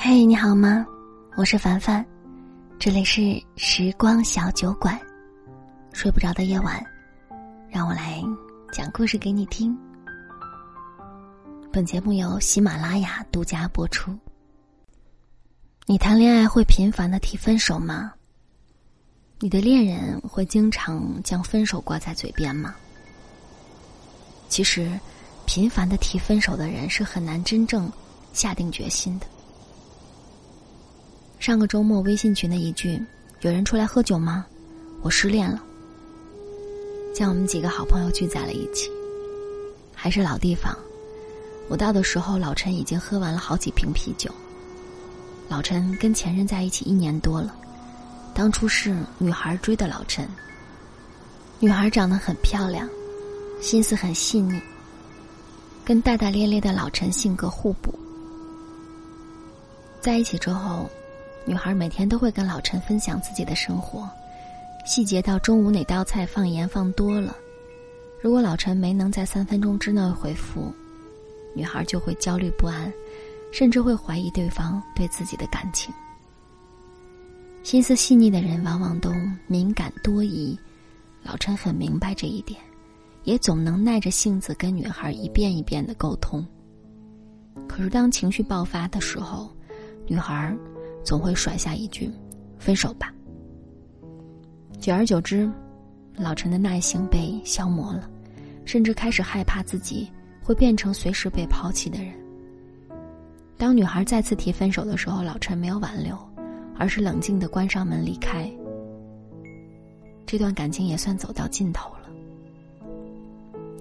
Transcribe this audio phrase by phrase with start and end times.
[0.00, 0.86] 嘿，你好吗？
[1.36, 2.06] 我是凡凡，
[2.78, 3.20] 这里是
[3.56, 4.96] 时光小酒馆。
[5.92, 6.80] 睡不着的夜晚，
[7.68, 8.22] 让我来
[8.70, 9.76] 讲故事给你听。
[11.72, 14.16] 本节目由喜马拉雅独家播出。
[15.84, 18.12] 你谈恋爱会频繁的提分手吗？
[19.40, 22.72] 你的恋人会经常将分手挂在嘴边吗？
[24.48, 24.88] 其实，
[25.44, 27.90] 频繁的提分手的人是很难真正
[28.32, 29.26] 下定决心的。
[31.38, 33.00] 上个周末微信群的一句
[33.42, 34.44] “有人出来喝酒吗？
[35.02, 35.62] 我失恋了”，
[37.14, 38.90] 将我们几个好朋友聚在了一起。
[39.94, 40.76] 还是老地方，
[41.68, 44.28] 我到的时候，老陈已经喝完了好几瓶啤酒。
[45.48, 47.54] 老陈跟前任在一起一年多了，
[48.34, 50.28] 当初是女孩追的老陈。
[51.60, 52.88] 女孩长得很漂亮，
[53.60, 54.60] 心思很细腻，
[55.84, 57.96] 跟大大咧咧的老陈性格互补。
[60.00, 60.90] 在一起之后。
[61.48, 64.06] 女孩每天都会跟老陈分享自己的生活，
[64.84, 67.34] 细节到中午哪道菜放盐放多了，
[68.20, 70.70] 如果老陈没能在三分钟之内回复，
[71.54, 72.92] 女孩就会焦虑不安，
[73.50, 75.90] 甚至会怀疑对方对自己的感情。
[77.62, 79.10] 心思细腻的人往往都
[79.46, 80.54] 敏感多疑，
[81.22, 82.60] 老陈很明白这一点，
[83.24, 86.46] 也总能耐着性子跟女孩一遍一遍的沟通。
[87.66, 89.50] 可是当情绪爆发的时候，
[90.06, 90.54] 女孩。
[91.08, 92.10] 总会甩下一句
[92.60, 93.10] “分手吧”。
[94.78, 95.50] 久而久之，
[96.18, 98.10] 老陈的耐心被消磨了，
[98.66, 100.06] 甚至开始害怕自己
[100.44, 102.12] 会变成随时被抛弃的人。
[103.56, 106.14] 当女孩再次提分手的时候，老陈没有挽留，
[106.76, 108.46] 而是冷静的关上门离开。
[110.26, 112.10] 这段感情也算走到尽头了。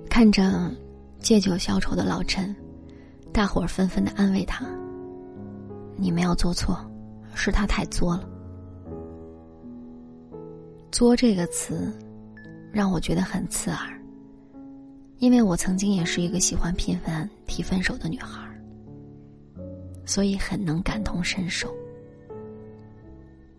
[0.09, 0.72] 看着
[1.20, 2.55] 借酒消愁的老陈，
[3.33, 4.66] 大伙纷纷的安慰他
[6.00, 6.80] ：“你没有做错。”
[7.38, 8.27] 是他太作了。
[10.91, 11.93] 作这个词，
[12.71, 13.93] 让我觉得很刺耳。
[15.20, 18.47] 因为我曾经也是一个喜欢频繁提分手的女孩
[20.05, 21.73] 所以很能感同身受。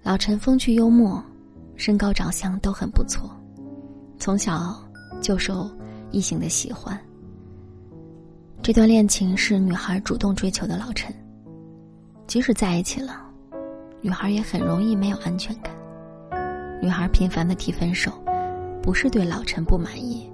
[0.03, 1.22] 老陈风趣幽默，
[1.75, 3.28] 身高长相都很不错，
[4.19, 4.81] 从小
[5.21, 5.69] 就受
[6.12, 6.99] 异性的喜欢。
[8.62, 11.15] 这段恋情是女孩主动追求的，老陈，
[12.27, 13.28] 即使在一起了。
[14.01, 15.75] 女孩也很容易没有安全感。
[16.81, 18.13] 女孩频繁的提分手，
[18.83, 20.31] 不是对老陈不满意，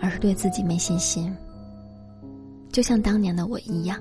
[0.00, 1.34] 而是对自己没信心。
[2.70, 3.98] 就像当年的我一样。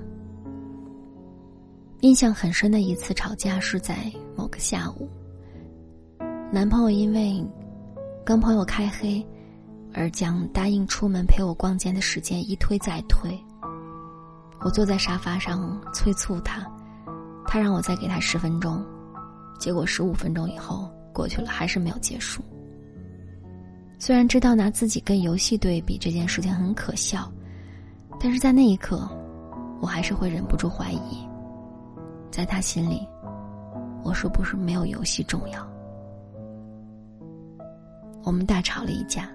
[2.02, 3.96] 印象很深的一次吵架是在
[4.36, 5.10] 某个下午，
[6.52, 7.44] 男朋友因为
[8.24, 9.26] 跟朋友开黑，
[9.94, 13.36] 而将答应出门陪我逛街的时间一推再推。
[14.60, 16.62] 我坐在沙发上催促他，
[17.48, 18.86] 他让我再给他十分钟。
[19.60, 22.42] 结果十五分钟以后过去了，还是没有结束。
[24.00, 27.32] 虽然知道拿自己跟游戏对比这件事情很可笑，
[28.20, 29.10] 但是在那一刻，
[29.82, 31.28] 我还是会忍不住怀疑，
[32.30, 33.08] 在他心里，
[34.04, 35.68] 我是不是没有游戏重要？
[38.24, 39.28] 我们大吵了一架，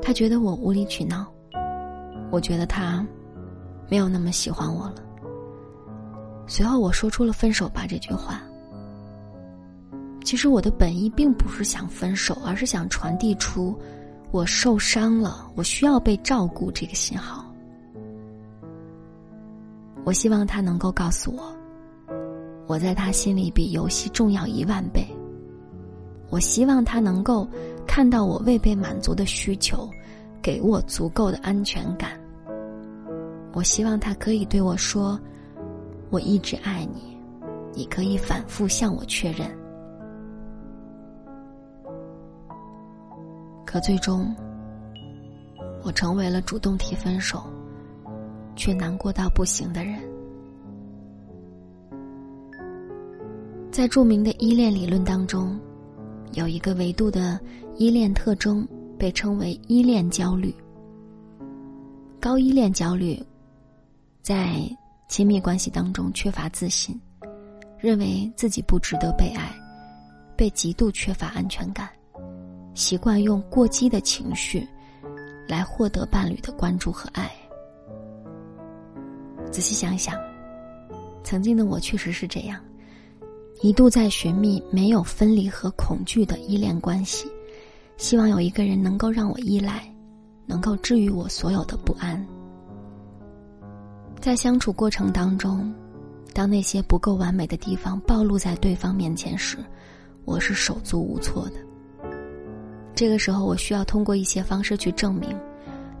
[0.00, 1.26] 他觉得我无理取闹，
[2.30, 3.04] 我觉得他
[3.88, 5.02] 没有那么喜欢我了。
[6.48, 8.42] 随后我说出了“分手吧”这句话。
[10.24, 13.78] 其实我的本意并不是想分手，而是想传递出
[14.30, 17.44] 我受伤了，我需要被照顾这个信号。
[20.04, 21.54] 我希望他能够告诉我，
[22.66, 25.06] 我在他心里比游戏重要一万倍。
[26.30, 27.46] 我希望他能够
[27.86, 29.88] 看到我未被满足的需求，
[30.42, 32.18] 给我足够的安全感。
[33.52, 35.18] 我希望他可以对我说。
[36.10, 37.18] 我一直爱你，
[37.74, 39.46] 你可以反复向我确认。
[43.66, 44.34] 可最终，
[45.82, 47.42] 我成为了主动提分手，
[48.56, 49.98] 却难过到不行的人。
[53.70, 55.60] 在著名的依恋理论当中，
[56.32, 57.38] 有一个维度的
[57.76, 58.66] 依恋特征
[58.98, 60.54] 被称为依恋焦虑。
[62.18, 63.22] 高依恋焦虑，
[64.22, 64.58] 在。
[65.08, 67.00] 亲密关系当中缺乏自信，
[67.78, 69.50] 认为自己不值得被爱，
[70.36, 71.88] 被极度缺乏安全感，
[72.74, 74.68] 习惯用过激的情绪
[75.48, 77.30] 来获得伴侣的关注和爱。
[79.50, 80.14] 仔细想想，
[81.24, 82.62] 曾经的我确实是这样，
[83.62, 87.26] 一度在寻觅没有分离和恐惧的依恋关系，
[87.96, 89.90] 希望有一个人能够让我依赖，
[90.44, 92.22] 能够治愈我所有的不安。
[94.20, 95.72] 在相处过程当中，
[96.34, 99.56] 当那些不够完美的地方暴露在对方面前时，
[100.24, 101.54] 我是手足无措的。
[102.94, 105.38] 这个时候，我需要通过一些方式去证明，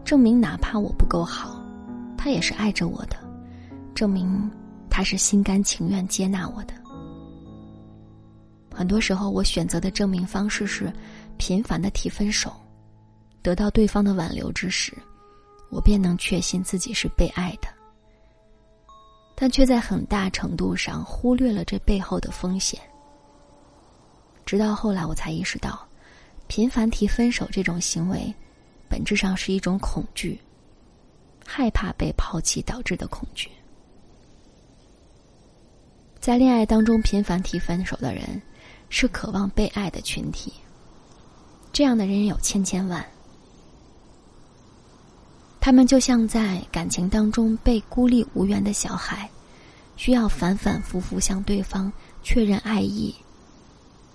[0.04, 1.62] 证明哪怕我不够好，
[2.16, 3.16] 他也是爱着我的，
[3.94, 4.50] 证明
[4.90, 6.74] 他是心甘情愿接纳我的。
[8.74, 10.92] 很多时候，我选择的证明方式是
[11.36, 12.52] 频繁的提分手，
[13.42, 14.92] 得到对方的挽留之时，
[15.70, 17.68] 我便能确信自己是被爱的。
[19.40, 22.80] 但却在很大程度上忽略了这背后的风险。
[24.44, 25.86] 直到后来，我才意识到，
[26.48, 28.34] 频繁提分手这种行为，
[28.88, 30.40] 本质上是一种恐惧，
[31.46, 33.48] 害怕被抛弃导致的恐惧。
[36.18, 38.42] 在恋爱当中频繁提分手的人，
[38.88, 40.52] 是渴望被爱的群体。
[41.72, 43.06] 这样的人有千千万，
[45.68, 49.28] 他们就像在感情当中被孤立无援的小孩。
[49.98, 51.92] 需要反反复复向对方
[52.22, 53.14] 确认爱意，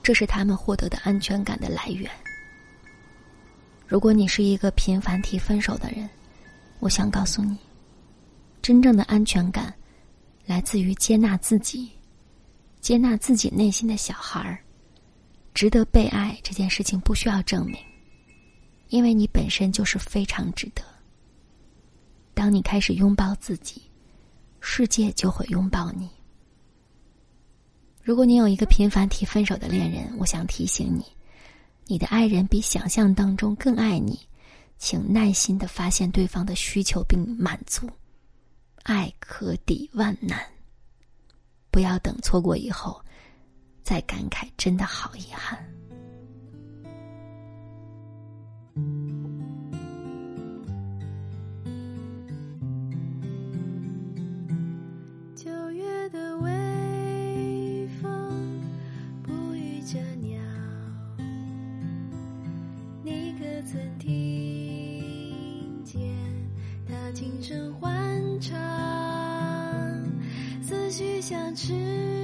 [0.02, 2.10] 这是他们获得的安全感的来源。
[3.86, 6.10] 如果你是一个频繁提分手的人，
[6.80, 7.56] 我想告诉你，
[8.60, 9.72] 真正的安全感
[10.48, 11.88] 来自于接纳自己，
[12.82, 14.58] 接纳自己内心的小孩儿，
[15.54, 17.78] 值得被爱这件事情不需要证明，
[18.90, 20.82] 因为你本身就是非常值得。
[22.44, 23.82] 当你开始拥抱自己。
[24.60, 26.10] 世界就会拥抱你。
[28.02, 31.06] 如果你有一个频繁提分手的恋人，我想提醒你，
[31.86, 34.20] 你的爱人比想象当中更爱你，
[34.78, 37.90] 请耐心的发现对方的需求并满足。
[38.84, 40.38] 爱可抵万难，
[41.72, 43.02] 不要等错过以后，
[43.84, 45.66] 再感慨，真的好遗憾。
[63.66, 66.02] 曾听见
[66.86, 68.60] 他轻声欢唱，
[70.62, 72.23] 思绪像翅膀。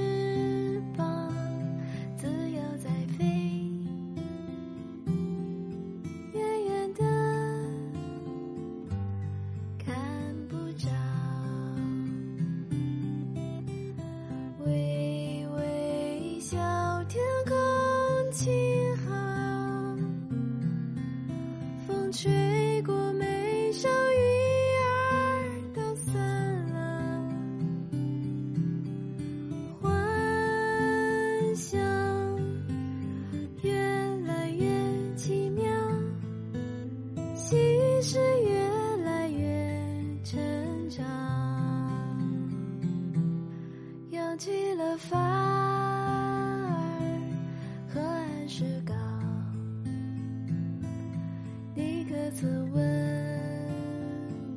[52.32, 52.80] 曾问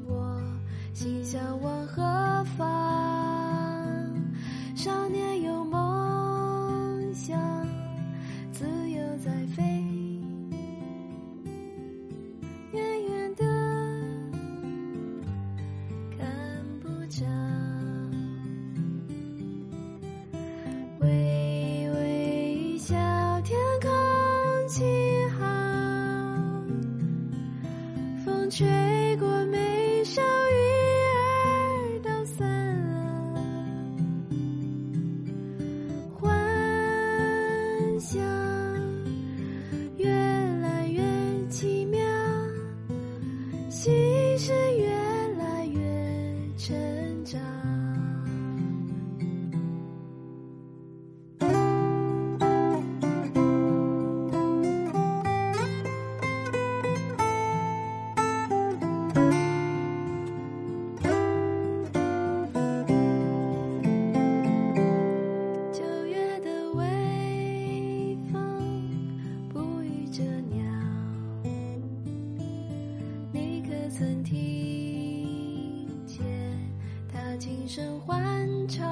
[0.08, 0.40] 我，
[0.94, 1.73] 心向往
[28.54, 28.93] change.
[73.96, 76.26] 曾听见
[77.14, 78.84] 他轻声欢唱，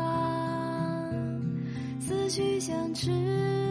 [1.99, 3.70] 思绪像翅膀。